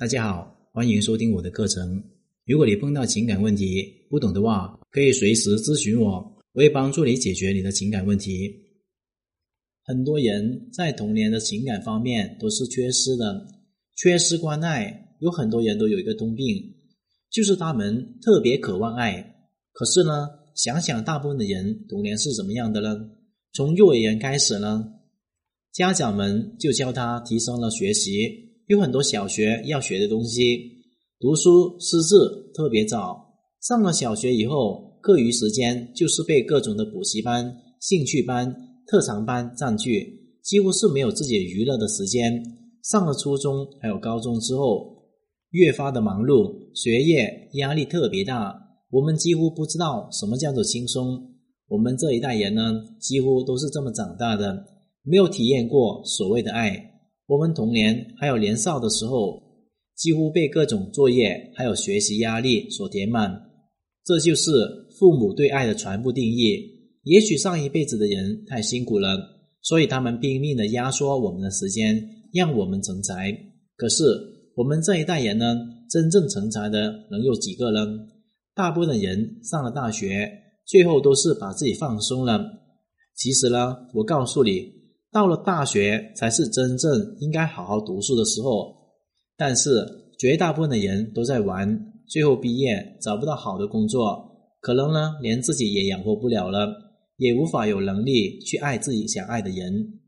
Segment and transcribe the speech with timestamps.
[0.00, 2.02] 大家好，欢迎收听我的课程。
[2.46, 6.12] 如果你碰到情感问题不懂的话，可以随时咨询我，
[6.54, 8.50] 我会帮助你解决你的情感问题。
[9.84, 13.46] 很多人在童年的情感方面都是缺失的，
[13.94, 15.16] 缺失关爱。
[15.20, 16.46] 有很多人都有一个通病，
[17.30, 19.34] 就是他们特别渴望爱。
[19.74, 22.98] 可是呢，想想大部分的人童年是怎么样的呢？
[23.52, 24.82] 从幼儿园开始呢，
[25.74, 30.84] 家长们就教他提升了学习，有很多小学要学的东西。
[31.18, 38.54] 读书识字特别早，上了小学以后，课余时间就是被各种的补习班、兴趣班、
[38.86, 42.40] 特长班占据，几乎是没有自己娱乐的时间。
[42.84, 45.02] 上了初中还有高中之后，
[45.50, 48.54] 越发的忙碌，学业压力特别大，
[48.90, 51.34] 我们几乎不知道什么叫做轻松。
[51.66, 54.64] 我们这一代人呢，几乎都是这么长大的，
[55.02, 56.99] 没有体验过所谓的爱。
[57.30, 59.48] 我们童年还有年少的时候。
[60.00, 63.38] 几乎被各种作业还有学习压力所填满，
[64.02, 64.50] 这就是
[64.98, 66.56] 父母对爱的全部定义。
[67.02, 69.18] 也许上一辈子的人太辛苦了，
[69.60, 73.30] 所以他们拼命的压缩我们的时间，让我们成才。
[73.76, 74.02] 可是
[74.56, 75.54] 我们这一代人呢，
[75.90, 77.86] 真正成才的能有几个呢？
[78.54, 80.32] 大部分的人上了大学，
[80.64, 82.40] 最后都是把自己放松了。
[83.14, 84.66] 其实呢，我告诉你，
[85.12, 88.74] 到了大学才是真正应该好好读书的时候。
[89.36, 89.86] 但是
[90.18, 94.22] 绝大部分的人都在玩，最后毕业找不到好的工作，
[94.60, 96.68] 可能呢连自己也养活不了了，
[97.16, 99.98] 也无法有能力去爱自己想爱的人，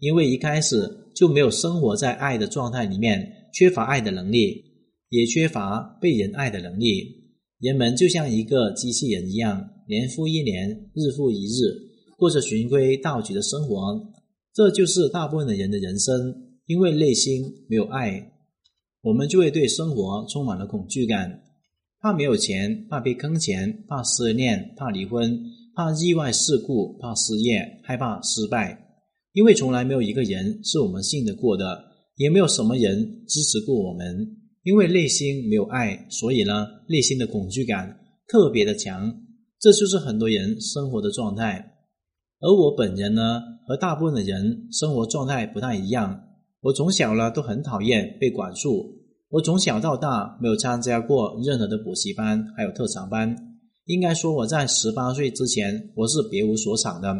[0.00, 4.64] 因为一开始就没有生活在爱的状态里面，缺乏爱的能力，
[5.10, 7.22] 也缺乏被人爱的能力。
[7.60, 11.72] 人们就像一个机器人一样，年复一年，日复一日，
[12.18, 13.96] 过着循规蹈矩的生活。
[14.54, 16.34] 这就是大部分的人的人生，
[16.66, 18.32] 因为内心没有爱。
[19.00, 21.42] 我们就会对生活充满了恐惧感，
[22.00, 25.40] 怕没有钱，怕被坑钱，怕失恋，怕离婚，
[25.74, 28.78] 怕意外事故，怕失业，害怕失败。
[29.32, 31.82] 因为从来没有一个人是我们信得过的，
[32.16, 34.38] 也没有什么人支持过我们。
[34.62, 37.98] 因为内心没有爱，所以呢，内心的恐惧感
[38.28, 39.12] 特别的强。
[39.58, 41.71] 这就是很多人生活的状态。
[42.42, 46.24] 而我本人呢，和大部分的人生活状态不太一样。
[46.60, 48.98] 我从小呢都很讨厌被管束。
[49.28, 53.34] 我从小到大没有参加过任何的补习班，还有特长班。
[53.84, 57.14] 应该说我在十八岁之前我是别无所长的，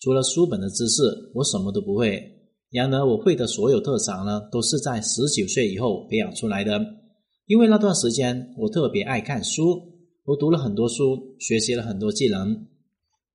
[0.00, 1.02] 除了书本的知识，
[1.34, 2.20] 我什么都不会。
[2.70, 6.80] 然而我会的所有特长呢，都是在十九岁以后培养出来的。
[7.46, 9.80] 因为那段时间我特别爱看书，
[10.24, 12.66] 我读了很多书，学习了很多技能。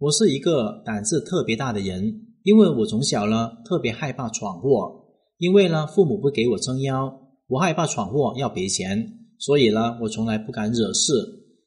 [0.00, 5.06] 我是一个胆子特别大的人，因为我从小呢特别害怕闯祸。
[5.38, 7.12] 因为呢，父母不给我撑腰，
[7.48, 9.04] 我害怕闯祸要赔钱，
[9.38, 11.12] 所以呢，我从来不敢惹事。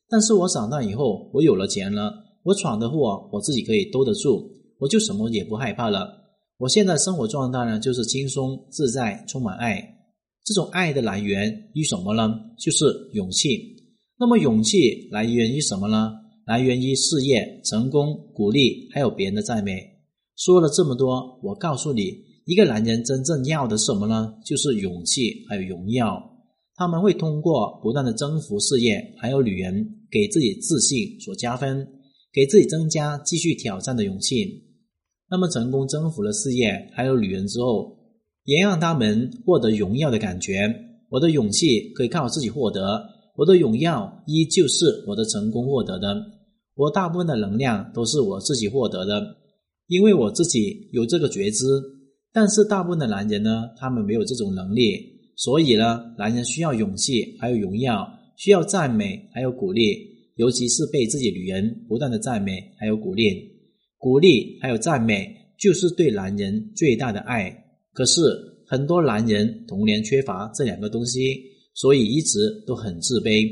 [0.10, 4.50] 但是我长大以后，我有了钱了，我闯的祸我自己可以兜得住，
[4.80, 6.08] 我就什么也不害怕了。
[6.58, 9.82] 我现在生活状态呢，就是轻松自在，充满爱。
[10.46, 12.30] 这种爱的来源于什么呢？
[12.58, 13.76] 就是勇气。
[14.18, 16.14] 那么勇气来源于什么呢？
[16.46, 19.82] 来源于事业成功、鼓励，还有别人的赞美。
[20.36, 22.32] 说了这么多，我告诉你。
[22.46, 24.34] 一个男人真正要的是什么呢？
[24.44, 26.20] 就是勇气，还有荣耀。
[26.76, 31.88] 他们会通过不断的征服事业，还有女人，给自己自信所加分，
[32.34, 34.64] 给自己增加继续挑战的勇气。
[35.30, 37.96] 那么成功征服了事业，还有女人之后，
[38.44, 40.58] 也让他们获得荣耀的感觉。
[41.10, 43.02] 我的勇气可以靠自己获得，
[43.42, 46.16] 我的荣耀依旧是我的成功获得的。
[46.76, 49.36] 我大部分的能量都是我自己获得的，
[49.88, 51.66] 因为我自己有这个觉知。
[52.32, 54.96] 但是大部分的男人呢，他们没有这种能力，
[55.36, 58.08] 所以呢，男人需要勇气，还有荣耀，
[58.38, 59.98] 需要赞美，还有鼓励，
[60.36, 63.26] 尤其是被自己女人不断的赞美，还有鼓励，
[63.98, 67.52] 鼓励还有赞美，就是对男人最大的爱。
[67.92, 68.22] 可是
[68.68, 71.42] 很多男人童年缺乏这两个东西，
[71.74, 73.48] 所以一直都很自卑。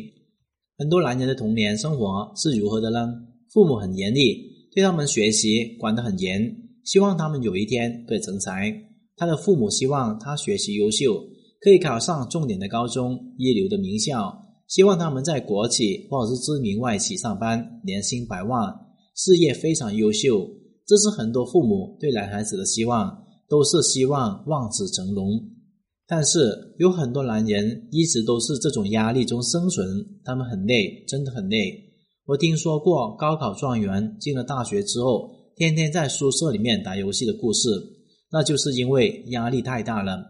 [0.78, 3.08] 很多男人的童年生活是如何的呢？
[3.52, 6.56] 父母很严厉，对他们学习管得很严。
[6.84, 8.74] 希望他们有一天可以成才。
[9.16, 11.14] 他的父母希望他学习优秀，
[11.60, 14.34] 可以考上重点的高中、一流的名校。
[14.68, 18.74] 希望他们在国企或者是知名外企上班，年薪百万，
[19.16, 20.48] 事业非常优秀。
[20.86, 25.40] 这是很多父母对男孩子的希望，都是希望望子成龙。
[26.10, 29.88] 但是有很多男人一直都是这种压力中生存，
[30.26, 31.72] 他们很累，真的很累。
[32.26, 35.38] 我听说过高考状元进了大学之后。
[35.56, 37.70] 天天在宿舍里面打游戏的故事，
[38.32, 40.24] 那就是因为压力太大了。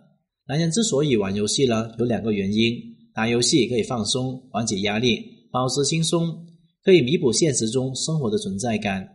[0.48, 2.74] 男人之所以玩游戏呢，有两个原因：
[3.14, 6.36] 打游戏可以放松、缓解压力、保持轻松，
[6.84, 9.08] 可以弥补现实中生活的存在感。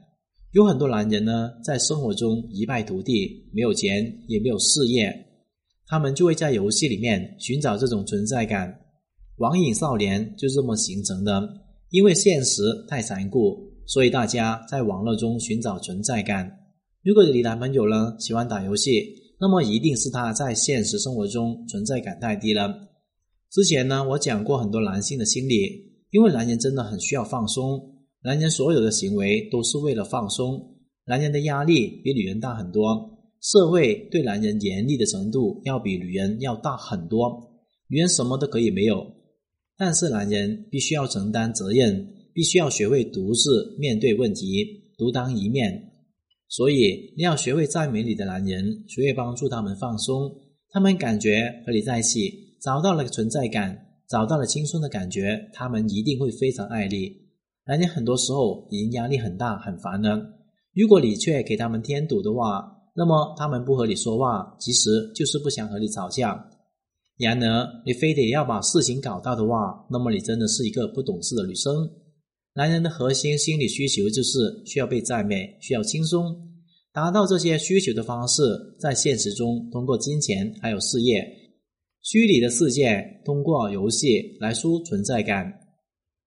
[0.52, 5.12] 有很多男人呢，在生活中一败涂地，没有钱，也没有事业，
[5.86, 8.80] 他们就会在游戏里面寻找这种存在感。
[9.38, 11.48] 网瘾少年就这么形成的，
[11.90, 16.50] 因为现实太残酷，所以大家在网络中寻找存在感。
[17.02, 22.72] 如果你男朋友呢喜欢打游戏，那么一定是他在现实生活中存在感太低了。
[23.50, 27.80] 之前呢，我讲过很多男性的心理，因为男人真的很需要放松。
[28.22, 33.13] 男人所有的行为都是为了放松，男人的压力比女人大很多，
[33.44, 37.52] 社会对男人严厉的程度要比女人要大很多。
[37.88, 39.04] 女人什么都可以没有，
[39.76, 45.92] 但是男人必须要承担责任，必须要学会独自面对问题，独当一面。
[46.48, 50.34] 所以你要学会赞美你的男人，学会帮助他们放松，
[50.70, 57.12] 他们感觉和你在一起找到了存在感，找到了轻松的感觉，他们一定会非常爱你。
[57.66, 60.18] 男人很多时候已经压力很大、很烦了。
[60.72, 66.48] 如果你却给他们添堵的话，那么他们不和你说话，其实就是不想和你吵架。
[67.16, 71.88] 然而，你非得要把事情搞大的话，那么你真的是一个不懂事的女生。
[72.54, 76.34] 男人的核心心理需求就是需要被赞美，需要轻松。
[76.92, 78.42] 达到这些需求的方式，
[78.78, 81.24] 在现实中通过金钱还有事业，
[82.02, 85.52] 虚拟的世界通过游戏来输存在感。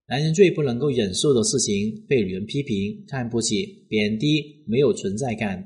[0.10, 5.58] 男人最不能够忍受的事情，被女人批评、看不起、贬低，没有存在感；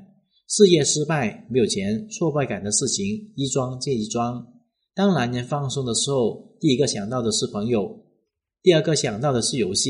[0.52, 4.46] 事业失败、没有钱、挫败感的事情，一桩接一桩。
[4.94, 7.88] 当男人放松的时候，第一个想到的是朋友，
[8.60, 9.88] 第二个想到的是游戏。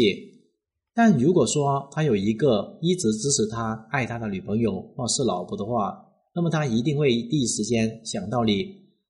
[0.94, 5.98] 但如果说他有一个一直支持他、爱他的女朋友或是老婆的话，
[6.32, 8.64] 那么他一定会第一时间想到你。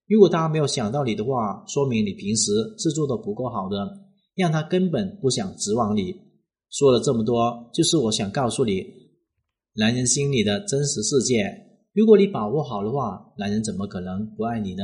[0.08, 3.76] 如果他没有想到你的话，说明你平时是做的不够好的。
[4.34, 6.14] 让他根本不想指望你。
[6.70, 8.82] 说了这么多，就是我想告诉你，
[9.74, 11.44] 男人心里的真实世界。
[11.94, 14.82] 如果你把握好的话，男人怎么可能不爱你呢？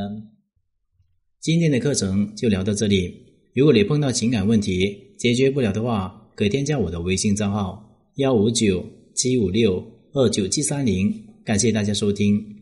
[1.40, 3.12] 今天的课程就聊到这里。
[3.54, 7.84] 如果你碰到情感问题解决不了的话，可以添加我的微信账号：
[8.16, 8.82] 幺五九
[9.14, 11.12] 七五六二九七三零。
[11.44, 12.57] 感谢大家收听。